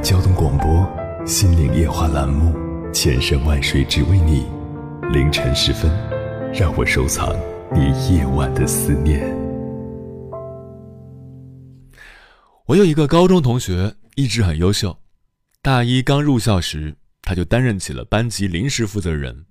[0.00, 0.66] 交通广播
[1.26, 2.54] 《心灵夜话》栏目，
[2.92, 4.46] 千山万水只为你，
[5.12, 5.90] 凌晨时分，
[6.52, 7.36] 让我收藏
[7.74, 9.20] 你夜晚的思念。
[12.66, 14.96] 我有一个高中同学，一直很优秀。
[15.62, 19.46] 大一刚入校时，他就担任起了班级临时负责人。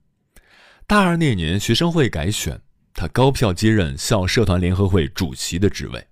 [0.87, 2.61] 大二那年，学生会改选，
[2.93, 6.07] 他高票接任校社团联合会主席的职位。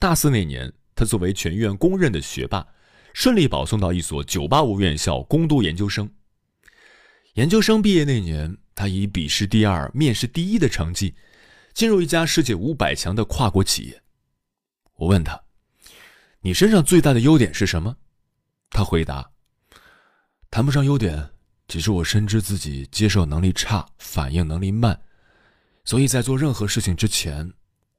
[0.00, 0.72] 大四那年。
[0.96, 2.64] 他作为全院公认的学霸，
[3.14, 6.10] 顺利保送到一所985院校攻读研究生。
[7.34, 11.14] 研究生毕业那年，他以笔试第二、面试第一的成绩，
[11.72, 14.02] 进入一家世界五百强的跨国企业。
[14.96, 15.40] 我问他
[16.42, 17.96] ：“你身上最大的优点是什么？”
[18.70, 19.30] 他回答
[20.50, 21.30] ：“谈不上优点，
[21.68, 25.00] 只是我深知自己接受能力差、反应能力慢，
[25.84, 27.52] 所以在做任何事情之前，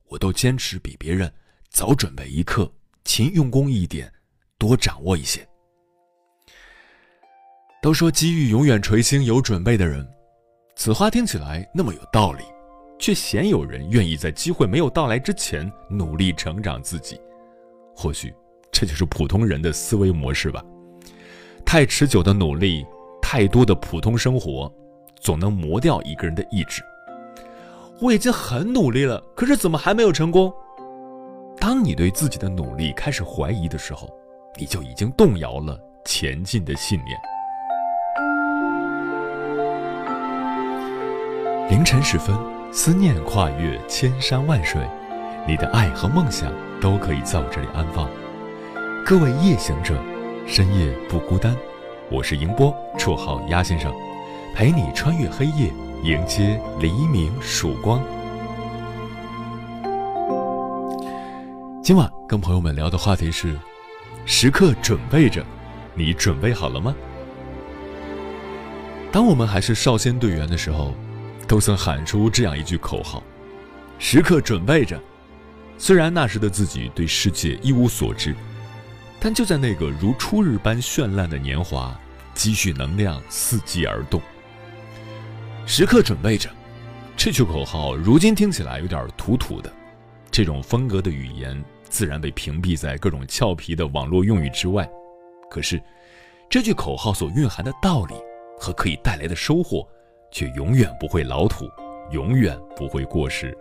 [0.10, 1.34] 我都坚持比别人
[1.70, 2.70] 早准备一刻。”
[3.06, 4.12] 勤用功一点，
[4.58, 5.46] 多掌握一些。
[7.82, 10.08] 都说机遇永远垂青有准备的人，
[10.76, 12.44] 此话听起来那么有道理，
[12.98, 17.20] 却鲜有人愿意在机会没有到来之前努力成长自己。
[17.96, 18.34] 或许
[18.72, 20.64] 这就是普通人的思维模式吧。
[21.64, 22.86] 太持久的努力，
[23.22, 24.72] 太多的普通生活，
[25.22, 26.82] 总能磨掉一个人的意志。
[28.02, 30.54] 我已经很努力了，可是怎么还没有成功？
[31.60, 34.10] 当你对自己的努力开始怀疑的时候，
[34.58, 37.20] 你就已经动摇了前进的信念。
[41.70, 42.34] 凌晨时分，
[42.72, 44.82] 思念跨越千山万水，
[45.46, 48.10] 你的爱和梦想都可以在我这里安放。
[49.06, 50.02] 各位夜行者，
[50.48, 51.54] 深夜不孤单。
[52.10, 53.94] 我是迎波，绰号鸭先生，
[54.56, 55.70] 陪你穿越黑夜，
[56.04, 58.02] 迎接黎明曙光。
[61.84, 63.60] 今晚跟朋友们聊的话题是：
[64.28, 65.46] 时刻准备着，
[65.94, 66.96] 你准备好了吗？
[69.12, 70.96] 当我们还是少先队员的时候，
[71.48, 73.22] 都曾喊出这样一句口号
[74.00, 75.00] ：“时刻准备着。”
[75.78, 78.36] 虽然那时的自己对世界一无所知，
[79.20, 81.96] 但就在那个如初日般绚烂的年华，
[82.34, 84.20] 积蓄能量，伺机而动。
[85.68, 86.50] 时刻准备着，
[87.16, 89.72] 这句口号如今听起来有点土土的，
[90.32, 91.64] 这种风格的语言。
[91.90, 94.90] 自然被屏蔽在各种俏皮的网络用语之外。
[95.50, 95.82] 可是，
[96.50, 98.16] 这句口号所蕴含的道理
[98.60, 99.88] 和可以带来的收获，
[100.32, 101.66] 却永远不会老土，
[102.12, 103.56] 永远不会过时。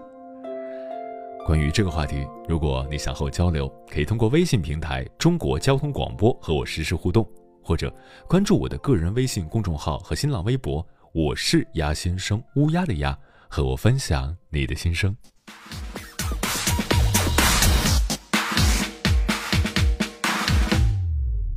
[1.47, 7.29] 关于这个话题，如果你想和我交流，可以通过微信平台“中国交通广播”和我实时互动，
[7.63, 7.95] 或者
[8.27, 15.15] 关注我的个人微信公众号和新浪微博“我是鸭先生”（乌鸦的鸭），和我分享你的心声。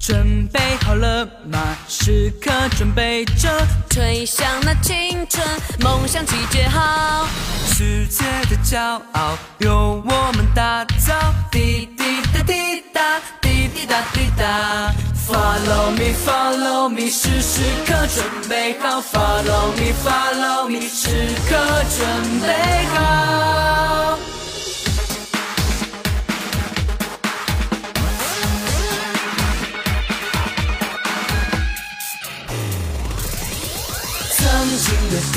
[0.08, 1.60] 准备好了吗？
[1.90, 3.50] 时刻准备着，
[3.90, 5.46] 吹响那青春
[5.82, 7.28] 梦想集结号，
[7.66, 8.80] 世界的骄
[9.12, 11.14] 傲由我们打造。
[11.52, 14.94] 滴滴答滴答，滴滴答滴答。
[15.28, 19.02] Follow me, follow me，时时刻准备好。
[19.02, 22.48] Follow me, follow me，时刻准备
[22.96, 22.97] 好。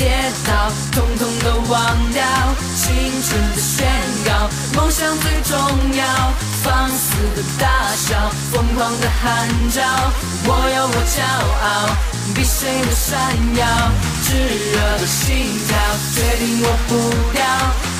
[0.01, 0.09] 跌
[0.47, 2.23] 倒，统统都忘掉。
[2.75, 2.89] 青
[3.21, 3.85] 春的宣
[4.25, 5.55] 告，梦想最重
[5.95, 6.33] 要。
[6.63, 9.81] 放肆的大笑，疯狂的喊叫。
[10.43, 11.95] 我有我骄傲，
[12.33, 13.13] 比谁都闪
[13.55, 13.63] 耀。
[14.23, 14.33] 炙
[14.73, 15.77] 热的心跳，
[16.15, 16.97] 决定我步
[17.31, 17.45] 调。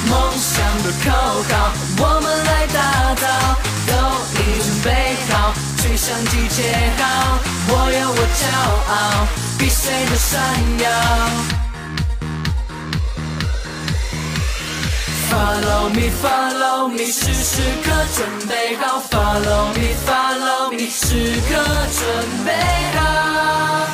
[0.09, 1.11] 梦想的口
[1.53, 3.27] 号，我们来打造。
[3.85, 3.93] 都
[4.41, 7.37] 已准备好，吹响集结号。
[7.67, 8.41] 我有我骄
[8.89, 9.27] 傲。
[9.59, 10.39] 比谁都闪
[10.79, 11.60] 耀。
[15.31, 21.55] follow me follow me 时时刻准备好 follow me follow me 时刻
[21.97, 22.51] 准备
[22.97, 23.87] 好。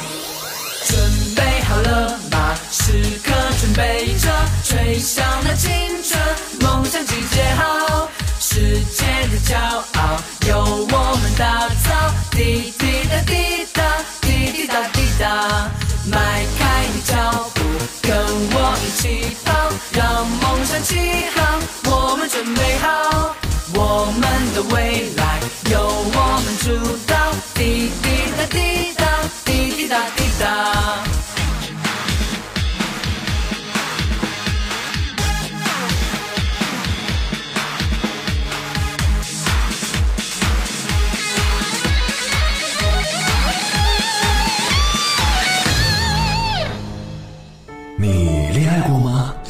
[0.88, 0.96] 准
[1.36, 2.56] 备好了吗？
[2.72, 4.28] 时刻准备着
[4.64, 5.70] 吹响那青
[6.04, 6.20] 春
[6.62, 8.10] 梦想集结号
[8.40, 9.56] 时间的骄
[10.00, 10.00] 傲
[10.48, 12.14] 由我们打造。
[12.32, 13.84] 滴滴答滴答
[14.22, 15.70] 滴滴答滴答
[16.06, 17.62] 迈开你脚步
[18.02, 18.16] 跟
[18.54, 19.52] 我一起跑
[19.92, 21.27] 让梦想起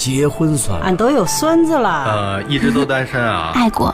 [0.08, 3.52] 结婚算吗俺都有孙子了，呃，一直都单身啊。
[3.56, 3.94] 爱过，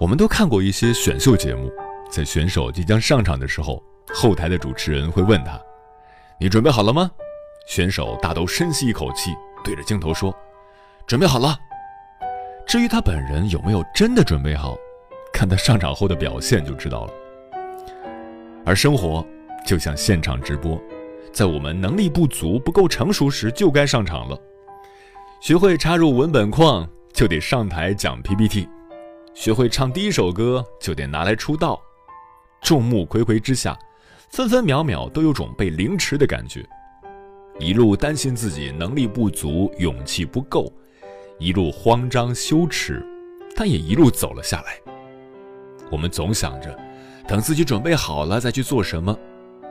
[0.00, 1.72] 我们都看过一些选秀节目，
[2.08, 3.82] 在选手即将上场的时候，
[4.14, 5.60] 后台的主持人会问他
[6.38, 7.10] ：“你准备好了吗？”
[7.66, 9.32] 选手大都深吸一口气，
[9.64, 10.32] 对着镜头说
[11.04, 11.58] ：“准备好了。”
[12.64, 14.76] 至于他本人有没有真的准备好，
[15.32, 17.12] 看他上场后的表现就知道了。
[18.64, 19.26] 而生活
[19.66, 20.80] 就像现场直播，
[21.32, 24.38] 在我们能力不足、不够成熟时，就该上场了。
[25.40, 28.68] 学会插入文本框，就得上台讲 PPT。
[29.38, 31.80] 学会唱第一首歌就得拿来出道，
[32.60, 33.78] 众目睽睽之下，
[34.30, 36.68] 分分秒秒都有种被凌迟的感觉。
[37.60, 40.72] 一路担心自己能力不足、勇气不够，
[41.38, 43.00] 一路慌张羞耻，
[43.54, 44.76] 但也一路走了下来。
[45.88, 46.76] 我们总想着，
[47.28, 49.16] 等自己准备好了再去做什么，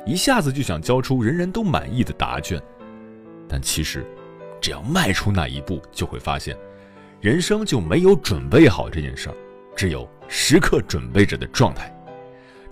[0.06, 2.58] 一下子就想交出人人都满意的答卷。
[3.50, 4.06] 但其实，
[4.62, 6.58] 只要迈出那一步，就会发现，
[7.20, 9.36] 人生就没有准备好这件事儿。
[9.78, 11.96] 只有时刻准备着的状态，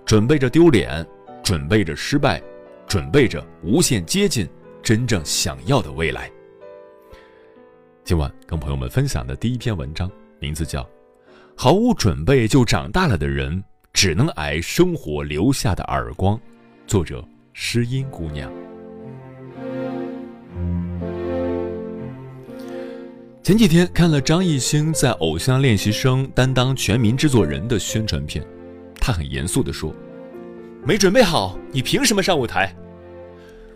[0.04, 1.06] 准备着丢脸，
[1.40, 2.42] 准备着失败，
[2.88, 4.44] 准备着无限接近
[4.82, 6.28] 真正想要的未来。
[8.02, 10.10] 今晚跟朋友们分享的第一篇文章，
[10.40, 10.82] 名字叫
[11.56, 13.62] 《毫无准备就长大了的人，
[13.92, 16.36] 只能挨生活留下的耳光》，
[16.88, 18.52] 作者诗音姑娘。
[23.46, 28.44] 前几天看了张艺兴在《偶像练习生》担当全民制作人的宣传片，
[29.00, 29.94] 他很严肃地说
[30.84, 32.74] ：“没准备好，你凭什么上舞台？”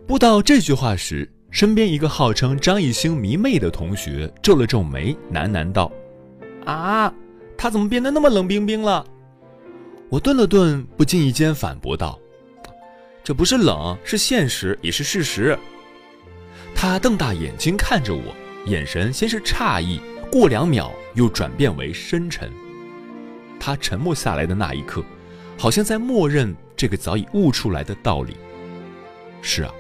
[0.09, 5.89] 不到这句话时，身边一个号称张艺兴迷妹的同学皱了皱眉，喃喃道
[6.67, 7.15] ：“啊，
[7.57, 9.07] 他怎么变得那么冷冰冰了？”
[10.11, 12.19] 我顿了顿，不经意间反驳道
[13.23, 15.57] ：“这不是冷，是现实，也是事实。”
[16.75, 18.35] 他瞪大眼睛看着我。
[18.67, 20.01] 眼神先是诧异，
[20.31, 22.51] 过两秒又转变为深沉。
[23.59, 25.03] 他沉默下来的那一刻，
[25.59, 28.37] 好像在默认这个早已悟出来的道理。
[29.43, 29.73] 是啊，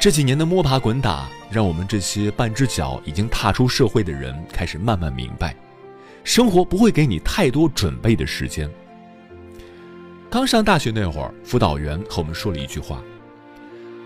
[0.00, 5.54] 这几年的摸爬滚打，让我们这些半只脚已经踏出社会的人开始慢慢明白，
[6.24, 8.68] 生活不会给你太多准备的时间。
[10.28, 13.02] 刚上大学那会儿，辅导员和我们说了一句话：“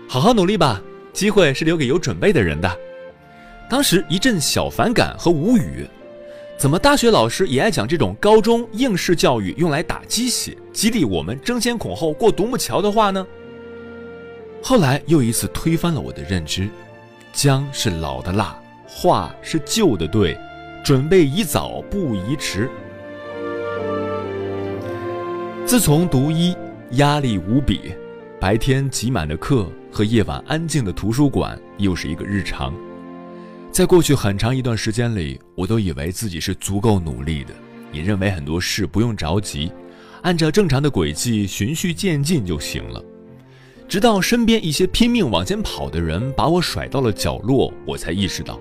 [0.07, 0.81] 好好努力吧，
[1.13, 2.69] 机会是留给有准备的人的。”
[3.69, 5.85] 当时一阵小反感和无语，
[6.57, 13.25] 怎么大学老师也爱讲这种高中应试教育用来打鸡血、激励我们争先恐后过独木桥的话呢？
[14.61, 16.69] 后来又一次推翻了我的认知，
[17.33, 18.57] 姜是老的辣，
[18.87, 20.37] 话是旧的对，
[20.83, 22.69] 准备宜早不宜迟。
[25.65, 26.55] 自从读医，
[26.91, 27.93] 压力无比，
[28.39, 32.73] 白天挤满的课和夜晚安静的图书馆又是一个日常。
[33.77, 37.53] 在过去很长一段时间里，我都以为自己是足够努力的，
[37.93, 39.71] 也认为很多事不用着急，
[40.23, 42.99] 按照正常的轨迹循序渐进就行了。
[43.87, 48.59] 直到身边一些拼命往前跑的人把我甩到了角落，我才意识到，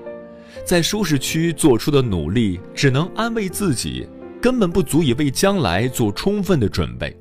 [0.66, 4.06] 在舒适区做出的努力只能安慰自己，
[4.38, 7.16] 根本不足以为将来做充分的准备。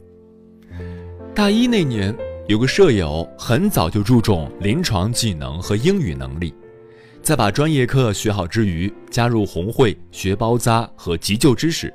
[1.34, 2.14] 大一那年，
[2.50, 6.54] 有个舍友很早就注重临床技能和英语能力。
[7.26, 11.92] 在把专业课学好之余，加入红会学包扎和急救知识，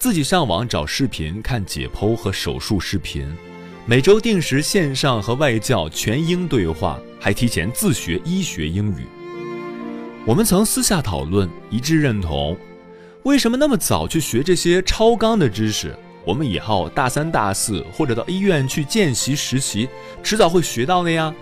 [0.00, 3.24] 自己上网找视频看解剖和手术视频，
[3.86, 9.06] 每周定时线上和外教全英对话，还提前自学医学英语。
[10.26, 12.56] 我们曾私下讨论，一致认同：
[13.22, 15.96] 为什么那么早去学这些超纲的知识？
[16.26, 19.88] 我们以后大三、大四或者到医院去见习实习，
[20.20, 21.32] 迟早会学到的呀。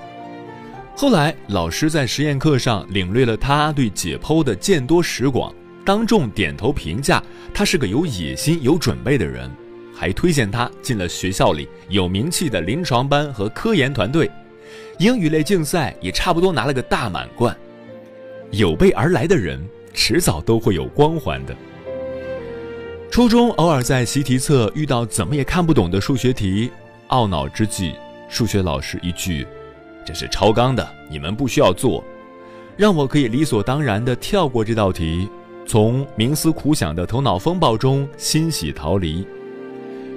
[0.94, 5.52] 后来，老师在实验课上领略了他对解剖的见多识广，
[5.84, 7.20] 当众点头评价
[7.52, 9.50] 他是个有野心、有准备的人，
[9.92, 14.30] 还推荐他进了学校里有名气的临床班和科研团队，
[14.98, 17.56] 英语类竞赛也差不多拿了个大满贯。
[18.50, 19.60] 有备而来的人，
[19.94, 21.56] 迟早都会有光环的。
[23.10, 26.70] 初中偶尔在习题册遇到怎么也看不懂的数学题，
[27.08, 27.94] 懊恼之际，
[28.28, 29.46] 数学老师一句。
[30.04, 32.02] 这是超纲的，你们不需要做，
[32.76, 35.28] 让我可以理所当然地跳过这道题，
[35.66, 39.26] 从冥思苦想的头脑风暴中欣喜逃离。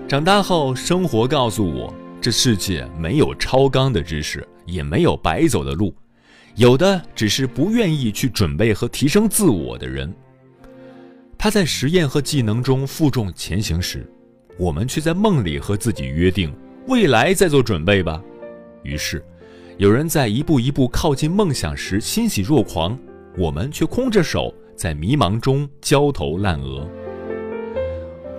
[0.08, 5.94] 长大后，生活告诉我，这世界没有超纲的知识，也没有白走的路，
[6.56, 10.12] 有的只是不愿意去准备和提升自我的人。
[11.38, 14.10] 他在实验和技能中负重前行时，
[14.58, 16.52] 我们却在梦里和自己约定，
[16.88, 18.20] 未来再做准备吧。
[18.82, 19.24] 于是。
[19.78, 22.98] 有人在一步一步靠近梦想时欣喜若狂，
[23.38, 26.90] 我们却空着手在迷茫中焦头烂额。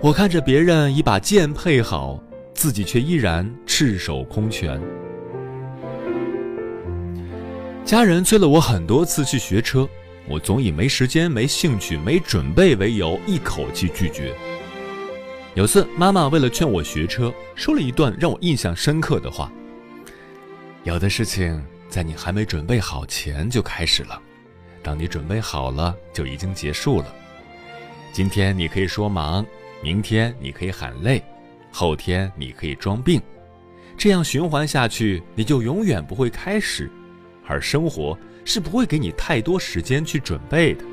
[0.01, 2.19] 我看着别人已把剑配好，
[2.55, 4.81] 自己却依然赤手空拳。
[7.85, 9.87] 家人催了我很多次去学车，
[10.27, 14.33] 我总以没时间、没兴趣、没准备为由，一口气拒绝。
[15.53, 19.51] 有次妈妈为了劝我学车，说了一段让我印象深刻的话。
[20.87, 24.21] 有的事情在你还没准备好前就开始了，
[24.81, 27.13] 当你准备好了就已经结束了。
[28.13, 29.45] 今天你可以说忙，
[29.83, 31.21] 明天你可以喊累，
[31.73, 33.21] 后天你可以装病，
[33.97, 36.89] 这样循环下去，你就永远不会开始，
[37.45, 40.85] 而生活是不会给你太多时间去准备的。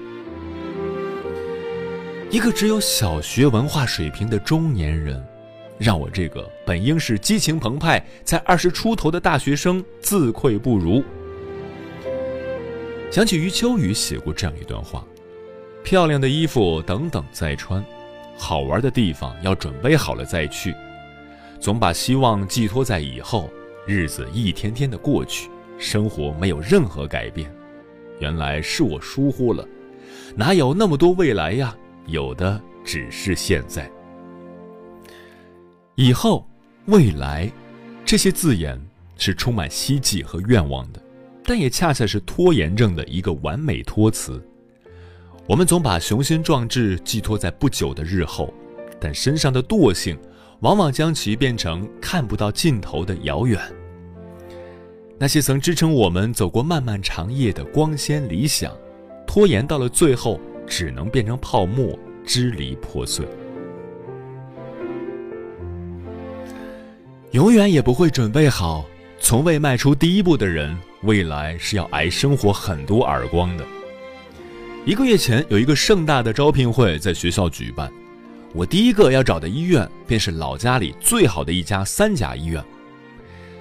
[2.33, 5.25] 一个只有小学文化水平的中年人。
[5.79, 11.03] 让我这个本应是激情澎湃、才二十出头的大学生自愧不如。
[13.11, 15.05] 想起余秋雨写过这样一段话：
[15.83, 17.85] 漂亮的衣服等等再穿，
[18.37, 20.75] 好玩的地方要准备好了再去。
[21.61, 23.51] 总把希望寄托在以后，
[23.87, 27.53] 日子一天天的过去，生活没有任何改变。
[28.21, 29.67] 原来是我疏忽了，
[30.37, 31.77] 哪有那么多未来呀？
[32.07, 33.91] 有的只是现在。
[35.97, 36.45] 以后、
[36.87, 37.51] 未来，
[38.05, 38.81] 这些字眼
[39.17, 41.01] 是充满希冀和愿望的，
[41.45, 44.45] 但也恰恰是拖延症的一个完美托词。
[45.47, 48.53] 我们总把雄心壮志寄托在不久的日后，
[48.99, 50.19] 但身上的惰性，
[50.61, 53.61] 往往将其变成看不到尽头的遥远。
[55.17, 58.77] 那些曾支撑我们走过漫漫长夜的光鲜理想，
[59.29, 61.97] 拖延到了最后，只能变成泡沫，
[62.27, 63.25] 支离破碎。
[67.35, 68.87] 永远也不会准备好，
[69.19, 73.67] 从未迈出第一步的人，未来是要挨生活很多耳光的。
[74.87, 77.91] 一个月前，有一个盛大的招聘会在学校举办，
[78.53, 82.65] 我第一个要找的医院便是老家里最好的一家三甲医院。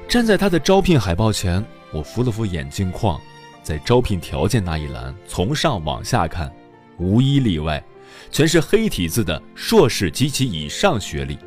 [0.08, 3.20] 站在他的招聘海报前，我扶了扶眼镜框，
[3.64, 6.54] 在招聘条件那一栏从上往下看，
[7.00, 7.84] 无一例外，
[8.30, 11.40] 全是黑体字的硕士及其以上学历。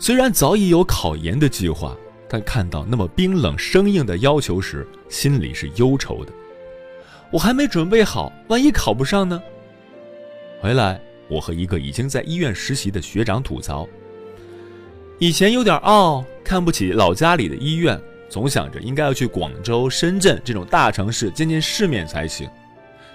[0.00, 1.96] 虽然早已有考研的计划，
[2.28, 6.32] 但看到那么冰冷生硬的要求时，心里是忧愁的。
[7.30, 9.42] 我还没准备好，万一考不上呢？
[10.60, 13.88] 回来，我和一个已经在医院实习的学长吐槽：
[15.18, 22.48] 以前有点傲，看不起老家里的医院，总想着应该要去广州、深圳这种大城市见见世面才行。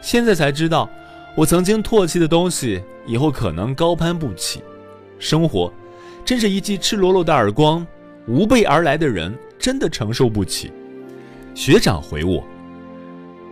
[0.01, 0.89] 现在才知道，
[1.35, 4.61] 我曾经唾弃的东西，以后可能高攀不起。
[5.17, 5.73] 生活。
[6.25, 7.86] 真是一记赤裸裸的耳光，
[8.27, 10.72] 无备而来的人真的承受不起。
[11.53, 12.44] 学长回我：“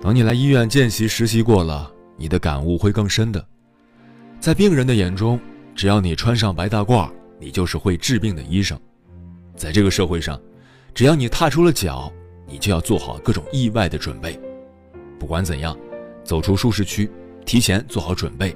[0.01, 3.45] 等你来医院见习实习过了，你的感悟会更深的。
[4.39, 5.39] 在病人的眼中，
[5.75, 7.09] 只要你穿上白大褂，
[7.39, 8.79] 你就是会治病的医生。
[9.55, 10.39] 在这个社会上，
[10.95, 12.11] 只要你踏出了脚，
[12.47, 14.39] 你就要做好各种意外的准备。
[15.19, 15.77] 不管怎样，
[16.23, 17.11] 走出舒适区，
[17.45, 18.55] 提前做好准备，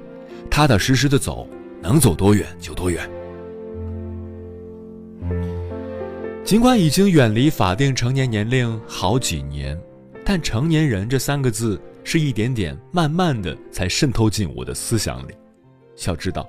[0.49, 1.47] 踏踏实实的走，
[1.81, 3.07] 能走多远就多远。”
[6.45, 9.75] 尽管已经远离法定成年年龄好几年，
[10.23, 15.33] 但“成年人”这三个字是一点点、慢慢的才渗透进我的思想里。
[16.05, 16.47] 要知道，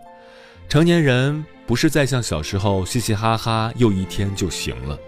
[0.69, 4.99] 成年人不是再像小时候嘻嘻哈哈又一天就行了，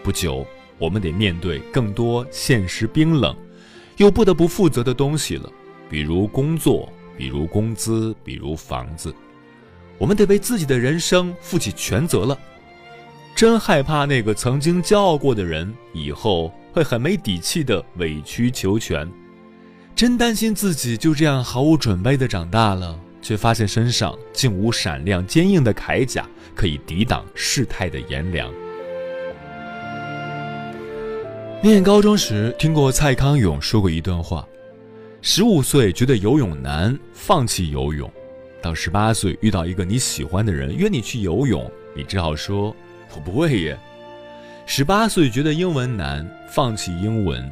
[0.00, 0.46] 不久
[0.78, 3.36] 我们得面对更多现实冰冷，
[3.96, 5.50] 又不得不负责的东西了，
[5.88, 9.12] 比如工作，比如工资，比如房子，
[9.98, 12.38] 我们得为自己的人生负起全责了。
[13.40, 19.10] 真害怕那个曾经骄傲过的人以后会很没底气的委曲求全，
[19.96, 23.00] 真担心自己就这样毫无准备的长大了。
[23.22, 28.52] 却发现身上竟无闪亮坚硬的铠甲可以抵挡世态的炎凉。
[31.62, 34.46] 念高中时听过蔡康永说过一段话：
[35.22, 38.06] 十五岁觉得游泳难，放弃游泳；
[38.60, 42.76] 到十八岁遇到一个你喜欢的人约你去游泳，你只好说
[43.14, 43.78] “我不会耶”。
[44.66, 47.42] 十八岁觉得英文难，放弃英文；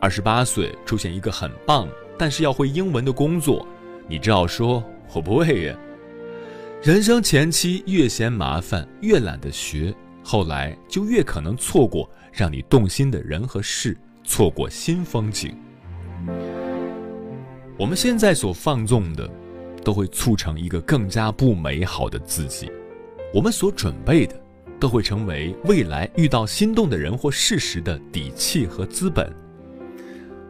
[0.00, 3.66] 二十八岁出现一个很棒但是要会英文的工作，
[4.08, 4.82] 你只好说。
[5.12, 5.76] 我不会耶。
[6.82, 9.94] 人生前期越嫌麻烦，越懒得学，
[10.24, 15.56] 后来就越可能错过让你动心的人和事，错过新风景。
[17.78, 19.30] 我们现在所放纵的，
[19.84, 22.66] 都会促成一个更加不美好的自己；
[23.32, 24.34] 我们所准备的，
[24.78, 29.30] 都会成为未来遇到心动的人或事时的底气和资本。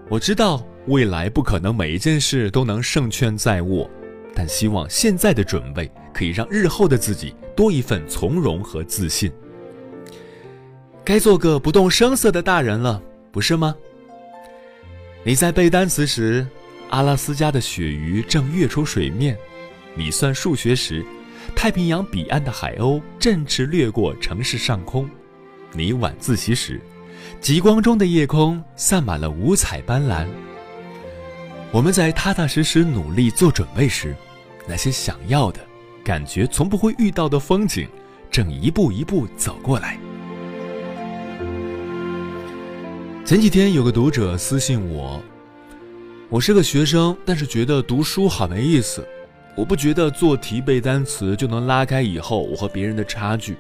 [0.09, 3.91] 我知道未来不可能每一件事都能胜券在握。
[4.37, 9.31] 但希望现在的准备可以让日后的自己多一份从容和自信。
[11.05, 13.01] 该做个不动声色的大人了，
[13.31, 13.73] 不是吗？
[15.23, 16.45] 你在背单词时，
[16.91, 19.37] 阿拉斯加的鳕鱼正跃出水面；
[19.95, 21.05] 你算数学时，
[21.57, 25.07] 太平洋彼岸的海鸥振翅掠过城市上空；
[25.73, 26.81] 你晚自习时，
[27.41, 30.27] 极光中的夜空散满了五彩斑斓。
[31.73, 34.15] 我们在踏踏实实努力做准备时，
[34.67, 35.61] 那些想要的、
[36.05, 37.89] 感觉从不会遇到的风景，
[38.31, 39.99] 正一步一步走过来。
[43.25, 45.23] 前几天有个读者私信我，
[46.29, 49.07] 我是个学生，但是觉得读书好没意思。
[49.55, 53.57] 我不觉得做题背单词就能拉开以后我和别人的差距，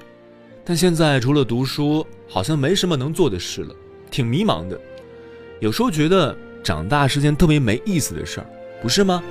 [0.65, 3.75] 但现在除了读书，好像没什么能做的事了，
[4.11, 4.81] 挺迷茫的。
[5.61, 6.37] 有时候觉得。
[6.65, 8.47] 长大是件特别没意思的事儿，
[8.81, 9.23] 不是吗？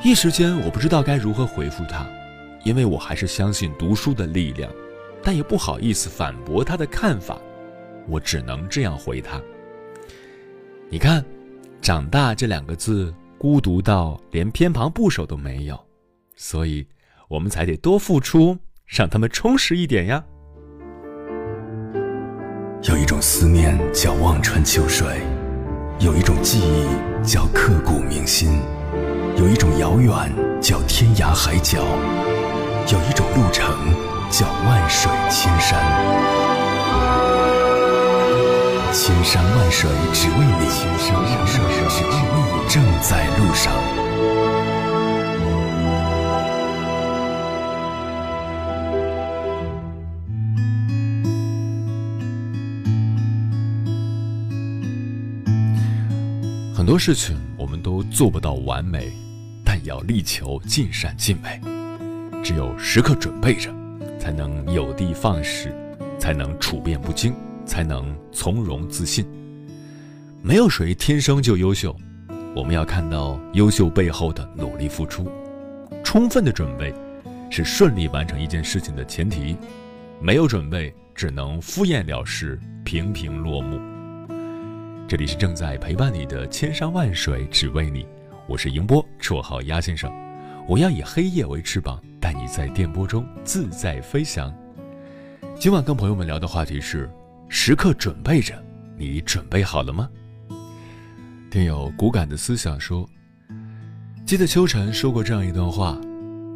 [0.00, 2.06] 一时间我不知道该如何回复他，
[2.62, 4.70] 因为我还是相信读书的力量，
[5.20, 7.42] 但也不好意思反驳他的看法，
[8.06, 9.42] 我只能这样回他：
[10.88, 11.24] 你看，
[11.80, 15.76] 长大这两个字孤独到连偏旁部首都没有，
[16.36, 16.86] 所以
[17.26, 20.24] 我们才得多付出，让他们充实一点呀。
[22.84, 25.22] 有一种思念叫望穿秋水，
[25.98, 26.86] 有一种记忆
[27.26, 28.60] 叫刻骨铭心，
[29.36, 31.80] 有一种遥远叫天涯海角，
[32.92, 33.66] 有一种路程
[34.30, 36.61] 叫万水千山。
[38.94, 43.72] 千山万水只为你，千山万水只为你，正在路上。
[56.74, 59.10] 很多事情我们都做不到完美，
[59.64, 61.58] 但也要力求尽善尽美。
[62.44, 63.70] 只有时刻准备着，
[64.20, 65.74] 才能有的放矢，
[66.18, 69.26] 才能处变不惊，才能从容自信。
[70.42, 71.96] 没有谁天生就优秀，
[72.54, 75.30] 我们要看到优秀背后的努力付出。
[76.02, 76.92] 充分的准备，
[77.48, 79.56] 是顺利完成一件事情的前提。
[80.20, 83.80] 没有准备，只能敷衍了事，平平落幕。
[85.08, 88.06] 这里是正在陪伴你的千山万水，只为你。
[88.46, 90.10] 我是迎波，绰号鸭先生。
[90.68, 94.52] 我要以黑夜为翅膀，带你在电波中自在飞翔。
[95.58, 97.10] 今晚跟朋友们聊的话题是：
[97.54, 98.54] 时刻准备着，
[98.96, 100.08] 你准备好了吗？
[101.50, 103.06] 听友骨感的思想说，
[104.24, 106.00] 记得秋晨说过这样一段话：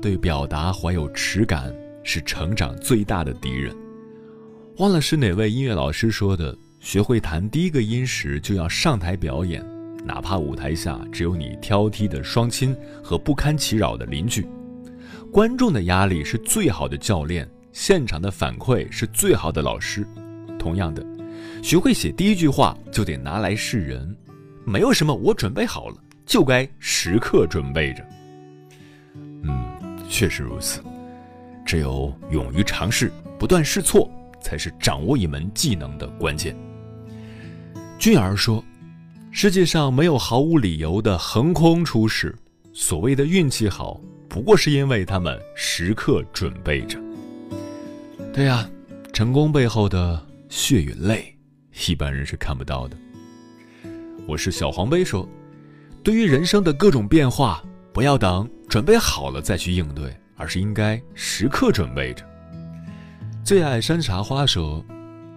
[0.00, 1.70] 对表达怀有耻感，
[2.02, 3.76] 是成长最大的敌人。
[4.78, 6.56] 忘了是哪位音乐老师说的。
[6.80, 9.62] 学会弹第一个音时，就要上台表演，
[10.02, 14.46] 哪怕舞台下只有你挑剔的双亲和不堪其扰的邻居。
[15.30, 20.06] 观众的压力是最好的教练，现场的反馈是最好的老师。
[20.66, 21.06] 同样的，
[21.62, 24.16] 学会写第一句话就得拿来示人，
[24.64, 28.04] 没有什么我准备好了，就该时刻准备着。
[29.44, 30.80] 嗯，确实如此，
[31.64, 36.52] 只有勇于尝试，不断试错，才是掌握一门技能的关键。
[37.96, 38.62] 俊儿说
[39.30, 42.34] ：“世界上没有毫无理由的横空出世，
[42.72, 46.98] 所谓的运气好，不过是因为他们时刻准备着。
[48.32, 48.68] 对呀，
[49.12, 51.36] 成功背后的血与泪，
[51.88, 52.96] 一般人是看不到的。
[54.28, 55.28] 我是小黄杯说，
[56.04, 62.24] 对于人生的各种变化，不要等准备好了再去应对，而是应该时刻准备着。
[63.44, 64.84] 最爱山茶花说，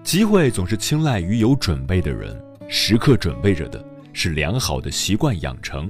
[0.03, 5.89] 机会总是青睐于有准备的人，时刻准备着的是良好的习惯养成。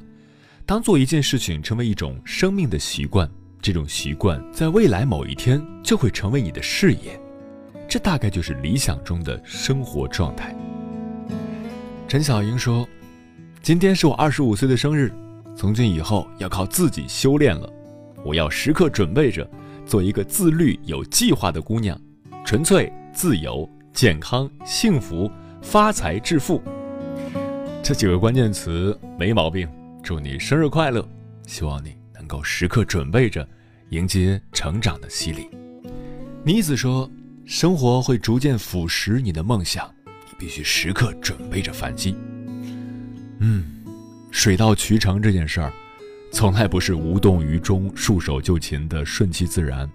[0.66, 3.30] 当做一件事情成为一种生命的习惯，
[3.62, 7.20] 这种习惯在未来某一天就会成为你的事业，
[7.90, 10.56] 这大概就是理想中的生活状态。
[12.08, 12.88] 陈小英说
[13.64, 15.12] ：“今天是我二十五岁的生日，
[15.58, 17.68] 从今以后要靠自己修炼了。
[18.24, 19.50] 我要时刻准备着，
[19.88, 22.00] 做一个自律、有计划的姑娘，
[22.46, 25.30] 纯粹、自由、健康、幸福、
[25.62, 26.62] 发财、致富。
[27.82, 29.68] 这几个关键词没毛病。”
[30.02, 31.06] 祝你生日快乐！
[31.46, 33.48] 希望你能够时刻准备着
[33.90, 35.50] 迎接成长的洗礼。
[36.44, 37.08] 妮子说
[37.50, 42.16] ：“生活会逐渐腐蚀你的梦想，你必须时刻准备着反击。”
[43.42, 43.66] 嗯，
[44.30, 45.74] 水到渠成这件事儿，
[46.32, 49.90] 从来不是无动于衷、束手就擒的顺其自然，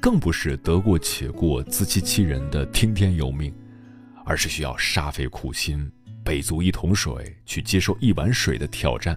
[0.00, 3.52] 更不是得过且过、自欺欺人的听天由命，
[4.24, 5.86] 而是需要煞费苦心、
[6.24, 9.14] 背足一桶水去接受一碗水的挑战。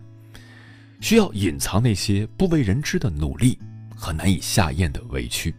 [0.99, 3.57] 需要隐藏那些不为人知的努力
[3.95, 5.55] 和难以下咽的委屈，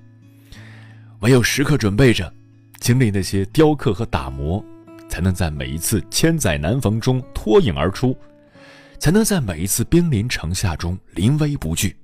[1.21, 2.33] 唯有时刻准备着，
[2.79, 4.65] 经历那些雕刻和打磨，
[5.07, 8.17] 才能在每一次千载难逢中脱颖而出，
[8.99, 11.95] 才能在每一次兵临城下中临危不惧，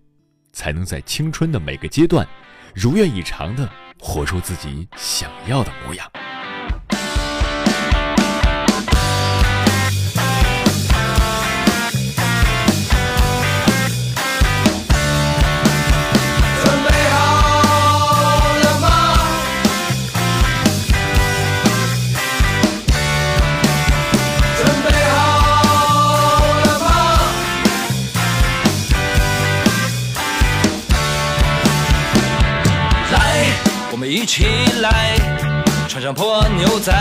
[0.53, 2.29] 才能在青春的每个阶段，
[2.75, 3.67] 如愿以偿的
[3.99, 6.07] 活出自己想要的模样。
[34.37, 34.45] 起
[34.83, 35.17] 来，
[35.89, 36.93] 穿上破牛仔，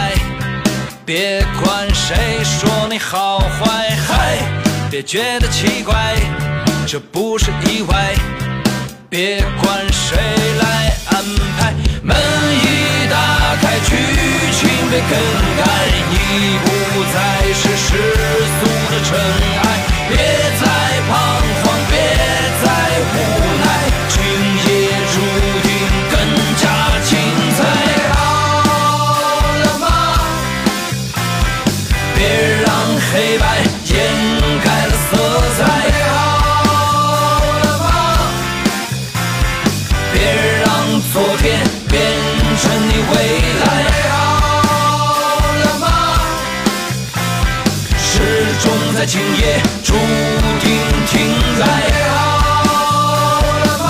[1.05, 4.37] 别管谁说你好坏，嗨，
[4.89, 6.15] 别觉得奇怪，
[6.87, 8.15] 这不是意外，
[9.09, 10.15] 别管谁
[10.61, 11.25] 来安
[11.59, 11.73] 排。
[12.01, 13.17] 门一打
[13.61, 13.91] 开，剧
[14.53, 15.11] 情被更
[15.59, 15.65] 改，
[16.11, 16.15] 你
[16.63, 16.65] 不
[17.11, 17.17] 再
[17.53, 17.97] 是世
[18.55, 19.19] 俗的尘
[19.61, 19.65] 埃，
[20.07, 20.15] 别
[20.61, 20.63] 再
[21.09, 21.11] 彷
[21.65, 21.74] 徨，
[33.15, 33.95] 黑白掩
[34.61, 35.15] 盖了色
[35.55, 35.63] 彩，
[36.09, 36.13] 好
[37.63, 37.87] 了吗？
[40.11, 40.19] 别
[40.59, 40.67] 让
[41.13, 41.95] 昨天变
[42.57, 43.15] 成你未
[43.61, 43.65] 来，
[44.11, 44.13] 好
[45.63, 45.87] 了吗？
[47.97, 48.03] 时
[48.59, 48.65] 钟
[48.97, 49.93] 在今夜注
[50.59, 50.67] 定
[51.07, 51.13] 停
[51.57, 51.63] 在，
[52.09, 52.19] 好
[53.63, 53.87] 了吗？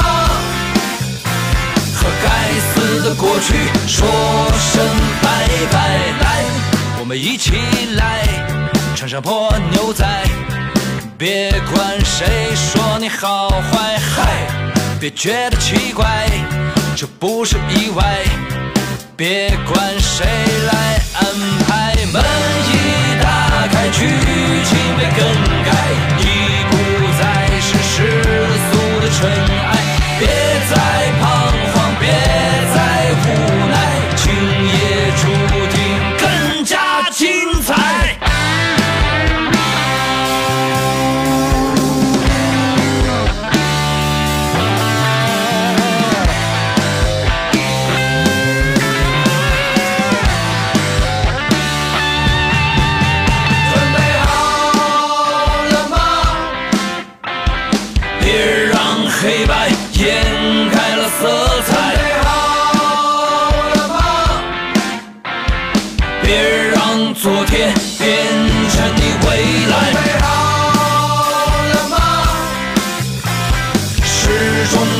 [1.95, 2.25] 和该
[2.61, 3.47] 死的过去
[3.88, 4.07] 说
[4.53, 4.85] 声
[5.23, 5.75] 拜拜，
[6.21, 6.45] 来，
[6.99, 7.53] 我们一起
[7.95, 8.54] 来。
[9.05, 10.03] 穿上破牛仔，
[11.15, 14.47] 别管谁说你好坏，嗨，
[14.99, 16.27] 别觉得奇怪，
[16.95, 18.23] 这不是意外，
[19.15, 21.23] 别管谁来安
[21.67, 21.93] 排。
[22.11, 22.23] 门
[22.71, 24.07] 一打开，剧
[24.63, 25.23] 情被更
[25.63, 25.69] 改，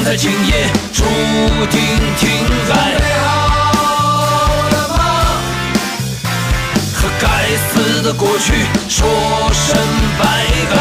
[0.06, 1.04] 在今夜注
[1.72, 1.82] 定
[2.16, 2.30] 停
[2.68, 2.76] 在，
[3.24, 3.28] 好
[4.70, 4.96] 了吗？
[6.94, 7.26] 和该
[7.58, 8.54] 死的过去
[8.88, 9.10] 说
[9.52, 9.76] 声
[10.20, 10.24] 拜
[10.70, 10.76] 拜，